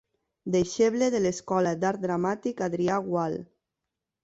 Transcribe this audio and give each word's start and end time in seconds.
Deixeble 0.53 1.09
de 1.15 1.21
l'Escola 1.25 1.75
d'Art 1.85 2.03
Dramàtic 2.07 2.65
Adrià 2.71 2.99
Gual. 3.13 3.39